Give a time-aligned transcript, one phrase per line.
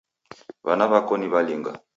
[0.65, 1.71] W'ana w'ako ni w'alinga?